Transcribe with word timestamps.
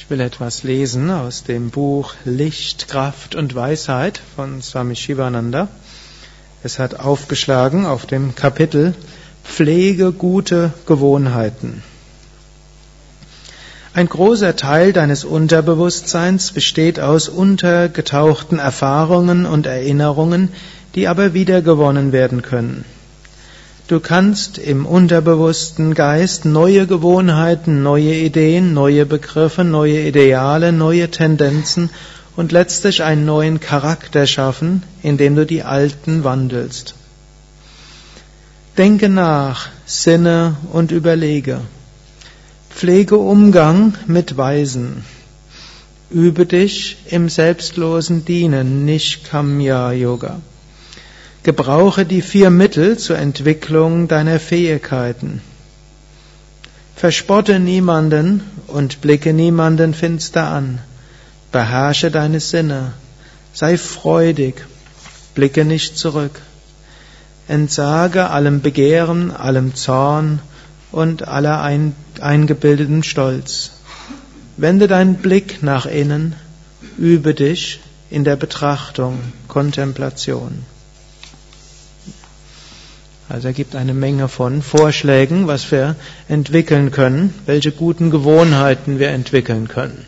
Ich 0.00 0.08
will 0.08 0.20
etwas 0.22 0.62
lesen 0.62 1.10
aus 1.10 1.44
dem 1.44 1.68
Buch 1.68 2.14
Licht, 2.24 2.88
Kraft 2.88 3.34
und 3.34 3.54
Weisheit 3.54 4.18
von 4.34 4.62
Swami 4.62 4.96
Shivananda. 4.96 5.68
Es 6.62 6.78
hat 6.78 6.98
aufgeschlagen 6.98 7.84
auf 7.84 8.06
dem 8.06 8.34
Kapitel 8.34 8.94
Pflege 9.44 10.12
gute 10.12 10.72
Gewohnheiten. 10.86 11.82
Ein 13.92 14.08
großer 14.08 14.56
Teil 14.56 14.94
deines 14.94 15.24
Unterbewusstseins 15.24 16.52
besteht 16.52 16.98
aus 16.98 17.28
untergetauchten 17.28 18.58
Erfahrungen 18.58 19.44
und 19.44 19.66
Erinnerungen, 19.66 20.48
die 20.94 21.08
aber 21.08 21.34
wiedergewonnen 21.34 22.12
werden 22.12 22.40
können. 22.40 22.86
Du 23.90 23.98
kannst 23.98 24.56
im 24.56 24.86
unterbewussten 24.86 25.94
Geist 25.94 26.44
neue 26.44 26.86
Gewohnheiten, 26.86 27.82
neue 27.82 28.14
Ideen, 28.14 28.72
neue 28.72 29.04
Begriffe, 29.04 29.64
neue 29.64 30.06
Ideale, 30.06 30.70
neue 30.70 31.10
Tendenzen 31.10 31.90
und 32.36 32.52
letztlich 32.52 33.02
einen 33.02 33.26
neuen 33.26 33.58
Charakter 33.58 34.28
schaffen, 34.28 34.84
indem 35.02 35.34
du 35.34 35.44
die 35.44 35.64
alten 35.64 36.22
wandelst. 36.22 36.94
Denke 38.78 39.08
nach, 39.08 39.70
sinne 39.86 40.54
und 40.72 40.92
überlege. 40.92 41.60
Pflege 42.70 43.16
Umgang 43.16 43.94
mit 44.06 44.36
Weisen. 44.36 45.04
Übe 46.10 46.46
dich 46.46 46.98
im 47.06 47.28
selbstlosen 47.28 48.24
Dienen, 48.24 48.84
nicht 48.84 49.28
Kamya 49.28 49.90
Yoga. 49.90 50.38
Gebrauche 51.42 52.04
die 52.04 52.20
vier 52.20 52.50
Mittel 52.50 52.98
zur 52.98 53.16
Entwicklung 53.16 54.08
deiner 54.08 54.38
Fähigkeiten. 54.38 55.40
Verspotte 56.94 57.58
niemanden 57.58 58.42
und 58.66 59.00
blicke 59.00 59.32
niemanden 59.32 59.94
finster 59.94 60.48
an. 60.48 60.80
Beherrsche 61.50 62.10
deine 62.10 62.40
Sinne. 62.40 62.92
Sei 63.54 63.78
freudig. 63.78 64.66
Blicke 65.34 65.64
nicht 65.64 65.96
zurück. 65.96 66.42
Entsage 67.48 68.28
allem 68.28 68.60
Begehren, 68.60 69.30
allem 69.30 69.74
Zorn 69.74 70.40
und 70.92 71.26
aller 71.26 71.62
ein, 71.62 71.94
eingebildeten 72.20 73.02
Stolz. 73.02 73.70
Wende 74.58 74.88
deinen 74.88 75.14
Blick 75.14 75.62
nach 75.62 75.86
innen. 75.86 76.36
Übe 76.98 77.32
dich 77.32 77.80
in 78.10 78.24
der 78.24 78.36
Betrachtung, 78.36 79.18
Kontemplation. 79.48 80.66
Also 83.30 83.46
er 83.46 83.54
gibt 83.54 83.76
eine 83.76 83.94
Menge 83.94 84.26
von 84.26 84.60
Vorschlägen, 84.60 85.46
was 85.46 85.70
wir 85.70 85.94
entwickeln 86.28 86.90
können, 86.90 87.32
welche 87.46 87.70
guten 87.70 88.10
Gewohnheiten 88.10 88.98
wir 88.98 89.10
entwickeln 89.10 89.68
können. 89.68 90.04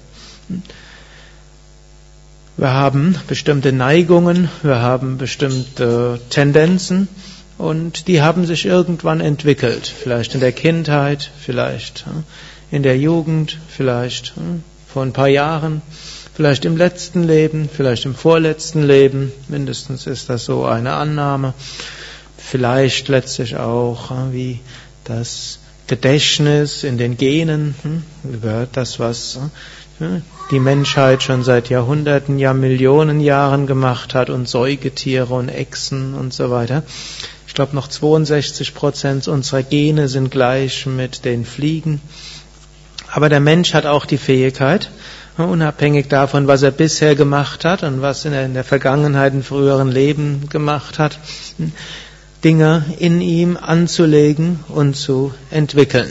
Wir 2.57 2.73
haben 2.73 3.15
bestimmte 3.29 3.71
Neigungen, 3.73 4.49
wir 4.65 4.81
haben 4.83 5.19
bestimmte 5.19 6.19
Tendenzen 6.31 7.07
und 7.59 8.09
die 8.09 8.23
haben 8.23 8.45
sich 8.45 8.67
irgendwann 8.67 9.21
entwickelt. 9.21 9.87
Vielleicht 9.87 10.35
in 10.35 10.41
der 10.41 10.51
Kindheit, 10.53 11.31
vielleicht 11.41 12.05
in 12.73 12.83
der 12.83 12.99
Jugend, 12.99 13.57
vielleicht 13.69 14.35
vor 14.93 15.05
ein 15.05 15.13
paar 15.13 15.29
Jahren, 15.29 15.81
vielleicht 16.35 16.65
im 16.65 16.77
letzten 16.77 17.23
Leben, 17.23 17.69
vielleicht 17.73 18.05
im 18.05 18.17
vorletzten 18.17 18.83
Leben. 18.83 19.31
Mindestens 19.47 20.09
ist 20.09 20.29
das 20.29 20.45
so 20.45 20.65
eine 20.65 20.95
Annahme 20.95 21.55
vielleicht 22.43 23.09
letztlich 23.09 23.57
auch 23.57 24.11
äh, 24.11 24.33
wie 24.33 24.61
das 25.05 25.59
Gedächtnis 25.87 26.85
in 26.85 26.99
den 26.99 27.17
Genen, 27.17 27.75
hm, 27.83 28.03
über 28.25 28.67
das, 28.71 28.99
was 28.99 29.39
äh, 30.01 30.21
die 30.51 30.61
Menschheit 30.61 31.23
schon 31.23 31.43
seit 31.43 31.69
Jahrhunderten, 31.69 32.39
ja 32.39 32.53
Millionen 32.53 33.21
Jahren 33.21 33.67
gemacht 33.67 34.15
hat 34.15 34.31
und 34.31 34.49
Säugetiere 34.49 35.33
und 35.35 35.49
Echsen 35.49 36.15
und 36.15 36.33
so 36.33 36.51
weiter. 36.51 36.83
Ich 37.47 37.55
glaube, 37.55 37.77
noch 37.77 37.89
62 37.89 38.75
Prozent 38.75 39.29
unserer 39.29 39.63
Gene 39.63 40.09
sind 40.09 40.31
gleich 40.31 40.87
mit 40.87 41.25
den 41.25 41.45
Fliegen. 41.45 42.01
Aber 43.11 43.29
der 43.29 43.41
Mensch 43.41 43.75
hat 43.75 43.85
auch 43.85 44.07
die 44.07 44.19
Fähigkeit, 44.19 44.91
äh, 45.37 45.43
unabhängig 45.43 46.09
davon, 46.09 46.47
was 46.47 46.63
er 46.63 46.71
bisher 46.71 47.15
gemacht 47.15 47.65
hat 47.65 47.83
und 47.83 48.01
was 48.01 48.25
er 48.25 48.45
in 48.45 48.55
der 48.55 48.65
Vergangenheit, 48.65 49.35
in 49.35 49.43
früheren 49.43 49.89
Leben 49.89 50.49
gemacht 50.49 50.99
hat, 50.99 51.19
hm, 51.59 51.73
Dinge 52.45 52.85
in 52.99 53.21
ihm 53.21 53.57
anzulegen 53.57 54.61
und 54.69 54.97
zu 54.97 55.33
entwickeln. 55.51 56.11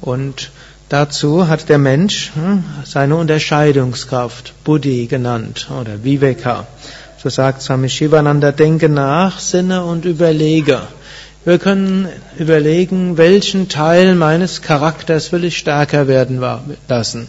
Und 0.00 0.50
dazu 0.88 1.48
hat 1.48 1.68
der 1.68 1.78
Mensch 1.78 2.32
hm, 2.34 2.64
seine 2.84 3.16
Unterscheidungskraft, 3.16 4.54
Buddhi 4.64 5.06
genannt 5.06 5.68
oder 5.80 6.04
Viveka. 6.04 6.66
So 7.22 7.28
sagt 7.28 7.62
Swami 7.62 7.88
Shivananda, 7.88 8.52
denke 8.52 8.88
nach, 8.88 9.38
sinne 9.38 9.84
und 9.84 10.04
überlege. 10.04 10.82
Wir 11.44 11.58
können 11.58 12.08
überlegen, 12.38 13.16
welchen 13.16 13.68
Teil 13.68 14.14
meines 14.14 14.62
Charakters 14.62 15.32
will 15.32 15.44
ich 15.44 15.56
stärker 15.58 16.06
werden 16.08 16.42
lassen, 16.88 17.28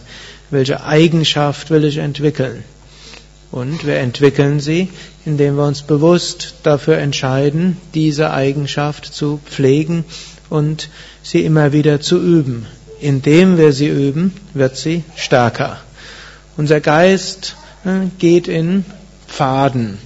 welche 0.50 0.84
Eigenschaft 0.84 1.70
will 1.70 1.84
ich 1.84 1.96
entwickeln. 1.96 2.64
Und 3.50 3.84
wir 3.84 3.96
entwickeln 3.96 4.60
sie, 4.60 4.88
indem 5.24 5.56
wir 5.56 5.64
uns 5.64 5.82
bewusst 5.82 6.54
dafür 6.62 6.98
entscheiden, 6.98 7.76
diese 7.94 8.30
Eigenschaft 8.30 9.06
zu 9.06 9.40
pflegen 9.44 10.04
und 10.48 10.88
sie 11.22 11.44
immer 11.44 11.72
wieder 11.72 12.00
zu 12.00 12.20
üben. 12.20 12.66
Indem 13.00 13.58
wir 13.58 13.72
sie 13.72 13.88
üben, 13.88 14.34
wird 14.54 14.76
sie 14.76 15.04
stärker. 15.16 15.78
Unser 16.56 16.80
Geist 16.80 17.56
äh, 17.84 18.06
geht 18.18 18.46
in 18.46 18.84
Pfaden. 19.26 19.98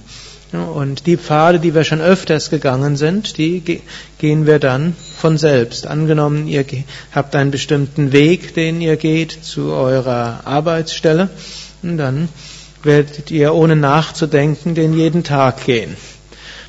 Und 0.53 1.05
die 1.05 1.17
Pfade, 1.17 1.59
die 1.59 1.75
wir 1.75 1.83
schon 1.83 1.99
öfters 1.99 2.49
gegangen 2.49 2.95
sind, 2.95 3.37
die 3.37 3.81
gehen 4.19 4.45
wir 4.45 4.59
dann 4.59 4.95
von 5.17 5.37
selbst. 5.37 5.85
Angenommen, 5.85 6.47
ihr 6.47 6.63
habt 7.11 7.35
einen 7.35 7.51
bestimmten 7.51 8.13
Weg, 8.13 8.53
den 8.53 8.79
ihr 8.79 8.95
geht 8.95 9.31
zu 9.31 9.73
eurer 9.73 10.41
Arbeitsstelle, 10.45 11.29
dann 11.81 12.29
werdet 12.85 13.31
ihr 13.31 13.53
ohne 13.53 13.75
nachzudenken 13.75 14.75
den 14.75 14.93
jeden 14.93 15.23
Tag 15.23 15.65
gehen. 15.65 15.95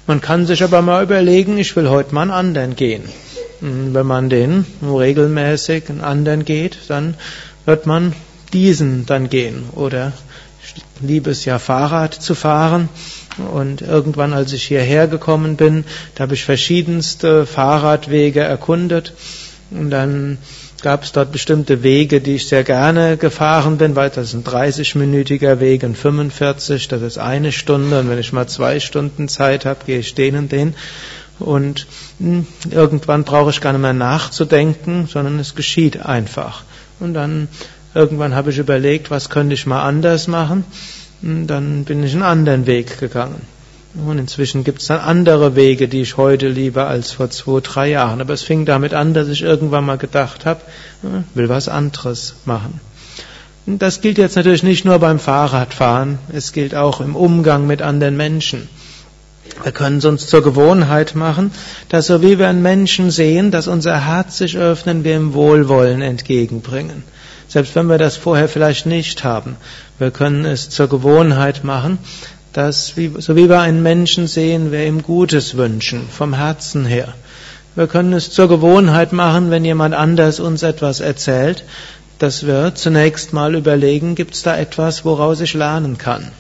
Man 0.07 0.21
kann 0.21 0.47
sich 0.47 0.63
aber 0.63 0.83
mal 0.83 1.03
überlegen, 1.03 1.59
ich 1.59 1.75
will 1.77 1.89
heute 1.89 2.15
mal 2.15 2.23
einen 2.23 2.31
anderen 2.31 2.77
gehen. 2.77 3.03
Und 3.61 3.95
wenn 3.95 4.07
man 4.07 4.29
den 4.31 4.65
regelmäßig 4.83 5.89
einen 5.89 6.01
anderen 6.01 6.45
geht, 6.45 6.79
dann 6.89 7.15
wird 7.65 7.87
man 7.87 8.13
diesen 8.53 9.07
dann 9.07 9.29
gehen. 9.29 9.65
Oder 9.73 10.13
ich 10.63 10.75
liebe 11.01 11.31
es 11.31 11.45
ja 11.45 11.59
Fahrrad 11.59 12.15
zu 12.15 12.35
fahren. 12.35 12.89
Und 13.53 13.83
irgendwann, 13.83 14.33
als 14.33 14.53
ich 14.53 14.65
hierher 14.65 15.09
gekommen 15.09 15.57
bin, 15.57 15.85
da 16.15 16.23
habe 16.23 16.35
ich 16.35 16.45
verschiedenste 16.45 17.45
Fahrradwege 17.45 18.41
erkundet. 18.41 19.13
Und 19.71 19.91
dann 19.91 20.39
gab 20.83 21.05
es 21.05 21.13
dort 21.13 21.33
bestimmte 21.33 21.83
Wege, 21.83 22.21
die 22.21 22.37
ich 22.37 22.49
sehr 22.49 22.65
gerne 22.65 23.17
gefahren 23.17 23.79
bin, 23.79 23.97
weil 23.97 24.11
das 24.11 24.29
ist 24.29 24.35
ein 24.35 24.45
30-minütiger 24.45 25.61
Weg, 25.61 25.85
ein 25.85 25.95
45, 25.95 26.89
das 26.89 27.03
ist 27.03 27.19
eine 27.19 27.53
Stunde 27.53 28.01
und 28.01 28.11
wenn 28.11 28.19
ich 28.19 28.33
mal 28.33 28.47
zwei 28.47 28.81
Stunden 28.81 29.29
Zeit 29.29 29.65
habe, 29.65 29.85
gehe 29.87 29.99
ich 29.99 30.15
den 30.15 30.37
und 30.37 30.53
den 30.53 30.75
und 31.39 31.87
hm, 32.19 32.47
irgendwann 32.71 33.25
brauche 33.25 33.51
ich 33.51 33.61
gar 33.61 33.73
nicht 33.73 33.83
mehr 33.83 33.93
nachzudenken, 33.93 35.07
sondern 35.07 35.39
es 35.39 35.55
geschieht 35.55 36.05
einfach. 36.05 36.63
Und 36.99 37.15
dann 37.15 37.49
irgendwann 37.95 38.35
habe 38.35 38.51
ich 38.51 38.59
überlegt, 38.59 39.11
was 39.11 39.31
könnte 39.31 39.55
ich 39.55 39.67
mal 39.67 39.83
anders 39.83 40.29
machen 40.29 40.65
und 41.23 41.47
dann 41.47 41.85
bin 41.85 42.03
ich 42.03 42.13
einen 42.13 42.23
anderen 42.23 42.67
Weg 42.67 42.99
gegangen. 42.99 43.41
Und 44.05 44.19
inzwischen 44.19 44.63
gibt 44.63 44.83
es 44.83 44.89
dann 44.89 45.01
andere 45.01 45.57
Wege, 45.57 45.89
die 45.89 46.03
ich 46.03 46.17
heute 46.17 46.49
liebe 46.49 46.85
als 46.85 47.13
vor 47.13 47.31
zwei, 47.31 47.61
drei 47.61 47.91
Jahren. 47.91 48.21
Aber 48.21 48.35
es 48.35 48.43
fing 48.43 48.67
damit 48.67 48.93
an, 48.93 49.15
dass 49.15 49.29
ich 49.29 49.43
irgendwann 49.43 49.87
mal 49.87 49.97
gedacht 49.97 50.45
habe, 50.45 50.61
will 51.35 51.49
was 51.49 51.69
anderes 51.69 52.35
machen. 52.45 52.81
Das 53.67 54.01
gilt 54.01 54.19
jetzt 54.19 54.37
natürlich 54.37 54.63
nicht 54.63 54.85
nur 54.85 54.99
beim 55.01 55.19
Fahrradfahren, 55.19 56.19
es 56.33 56.53
gilt 56.53 56.77
auch 56.77 57.01
im 57.01 57.17
Umgang 57.17 57.67
mit 57.67 57.83
anderen 57.83 58.17
Menschen. 58.17 58.69
Wir 59.63 59.73
können 59.73 59.99
es 59.99 60.05
uns 60.05 60.29
zur 60.29 60.43
Gewohnheit 60.43 61.17
machen, 61.17 61.51
dass 61.89 62.07
so 62.07 62.23
wie 62.23 62.39
wir 62.39 62.47
einen 62.47 62.63
Menschen 62.63 63.11
sehen, 63.11 63.51
dass 63.51 63.67
unser 63.67 64.07
Herz 64.07 64.39
sich 64.39 64.57
öffnen, 64.57 65.03
wir 65.03 65.17
ihm 65.17 65.35
Wohlwollen 65.35 66.03
entgegenbringen. 66.03 67.03
Selbst 67.49 67.75
wenn 67.75 67.89
wir 67.89 67.99
das 67.99 68.17
vorher 68.17 68.49
vielleicht 68.49 68.87
nicht 68.87 69.25
haben. 69.25 69.57
Wir 69.99 70.11
können 70.11 70.45
es 70.45 70.69
zur 70.69 70.89
Gewohnheit 70.89 71.65
machen, 71.65 71.99
dass, 72.57 72.95
so 73.19 73.37
wie 73.37 73.51
wir 73.51 73.61
einen 73.61 73.83
Menschen 73.83 74.27
sehen, 74.27 74.73
wir 74.73 74.87
ihm 74.87 75.03
Gutes 75.03 75.59
wünschen, 75.59 76.09
vom 76.09 76.33
Herzen 76.33 76.87
her. 76.87 77.13
Wir 77.75 77.87
können 77.87 78.15
es 78.15 78.31
zur 78.31 78.49
Gewohnheit 78.49 79.13
machen, 79.13 79.51
wenn 79.51 79.63
jemand 79.63 79.95
anders 79.95 80.41
uns 80.41 80.63
etwas 80.63 81.01
erzählt, 81.01 81.65
dass 82.19 82.47
wir 82.47 82.75
zunächst 82.75 83.35
mal 83.35 83.55
überlegen, 83.55 84.15
gibt 84.15 84.35
es 84.35 84.43
da 84.43 84.57
etwas, 84.57 85.05
woraus 85.05 85.43
ich 85.43 85.53
lernen 85.53 85.99
kann. 85.99 86.33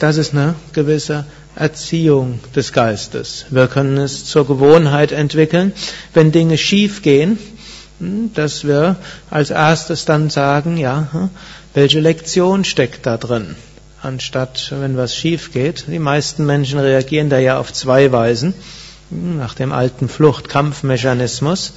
Das 0.00 0.16
ist 0.16 0.32
eine 0.34 0.56
gewisse 0.72 1.24
Erziehung 1.54 2.40
des 2.56 2.72
Geistes. 2.72 3.46
Wir 3.50 3.68
können 3.68 3.96
es 3.96 4.24
zur 4.24 4.44
Gewohnheit 4.44 5.12
entwickeln, 5.12 5.72
wenn 6.14 6.32
Dinge 6.32 6.58
schief 6.58 7.02
gehen, 7.02 7.38
hm, 8.00 8.32
dass 8.34 8.66
wir 8.66 8.96
als 9.30 9.50
erstes 9.50 10.04
dann 10.04 10.30
sagen, 10.30 10.76
ja, 10.78 11.06
hm, 11.12 11.30
welche 11.74 12.00
Lektion 12.00 12.64
steckt 12.64 13.06
da 13.06 13.16
drin? 13.16 13.56
Anstatt, 14.02 14.72
wenn 14.78 14.96
was 14.96 15.16
schief 15.16 15.52
geht. 15.52 15.84
Die 15.86 15.98
meisten 15.98 16.44
Menschen 16.44 16.78
reagieren 16.78 17.30
da 17.30 17.38
ja 17.38 17.58
auf 17.58 17.72
zwei 17.72 18.10
Weisen. 18.10 18.52
Hm, 19.10 19.38
nach 19.38 19.54
dem 19.54 19.72
alten 19.72 20.08
Flucht-Kampfmechanismus. 20.08 21.74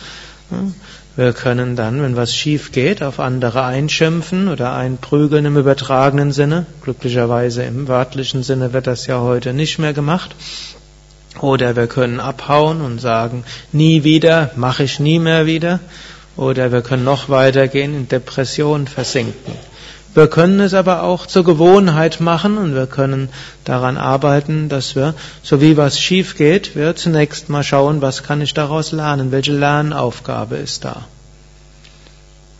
Wir 1.15 1.33
können 1.33 1.75
dann, 1.75 2.01
wenn 2.01 2.15
was 2.15 2.35
schief 2.35 2.71
geht, 2.71 3.01
auf 3.01 3.19
andere 3.19 3.63
einschimpfen 3.63 4.47
oder 4.49 4.73
einprügeln 4.73 5.45
im 5.45 5.55
übertragenen 5.55 6.31
Sinne. 6.31 6.65
Glücklicherweise 6.83 7.63
im 7.63 7.87
wörtlichen 7.87 8.43
Sinne 8.43 8.73
wird 8.73 8.87
das 8.87 9.07
ja 9.07 9.21
heute 9.21 9.53
nicht 9.53 9.79
mehr 9.79 9.93
gemacht. 9.93 10.35
Oder 11.39 11.75
wir 11.75 11.87
können 11.87 12.19
abhauen 12.19 12.81
und 12.81 12.99
sagen, 12.99 13.43
nie 13.71 14.03
wieder, 14.03 14.51
mache 14.55 14.83
ich 14.83 14.99
nie 14.99 15.19
mehr 15.19 15.45
wieder. 15.45 15.79
Oder 16.37 16.71
wir 16.71 16.81
können 16.81 17.03
noch 17.05 17.29
weitergehen, 17.29 17.95
in 17.95 18.07
Depression 18.09 18.87
versinken. 18.87 19.53
Wir 20.15 20.29
können 20.29 20.61
es 20.61 20.73
aber 20.73 21.03
auch 21.03 21.25
zur 21.25 21.43
Gewohnheit 21.43 22.21
machen 22.21 22.57
und 22.57 22.73
wir 22.73 22.87
können 22.87 23.27
daran 23.65 23.97
arbeiten, 23.97 24.69
dass 24.69 24.95
wir, 24.95 25.13
so 25.43 25.59
wie 25.59 25.75
was 25.75 25.99
schief 25.99 26.37
geht, 26.37 26.73
wir 26.73 26.95
zunächst 26.95 27.49
mal 27.49 27.63
schauen, 27.63 28.01
was 28.01 28.23
kann 28.23 28.39
ich 28.39 28.53
daraus 28.53 28.93
lernen, 28.93 29.33
welche 29.33 29.51
Lernaufgabe 29.51 30.55
ist 30.55 30.85
da. 30.85 31.03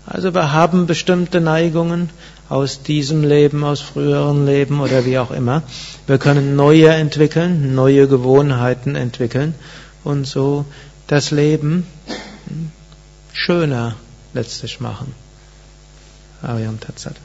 Also 0.06 0.34
wir 0.34 0.52
haben 0.52 0.86
bestimmte 0.86 1.40
Neigungen 1.40 2.10
aus 2.50 2.84
diesem 2.84 3.24
Leben, 3.24 3.64
aus 3.64 3.80
früheren 3.80 4.46
Leben 4.46 4.82
oder 4.82 5.06
wie 5.06 5.18
auch 5.18 5.32
immer. 5.32 5.64
Wir 6.08 6.18
können 6.18 6.58
neue 6.58 6.90
entwickeln, 6.90 7.74
neue 7.74 8.10
Gewohnheiten 8.10 8.98
entwickeln 8.98 9.56
und 10.04 10.28
so 10.28 10.66
das 11.08 11.32
Leben 11.32 11.88
schöner 13.32 13.96
letztlich 14.34 14.82
machen. 14.82 15.16
Ariam 16.42 16.82
Tatsat. 16.82 17.16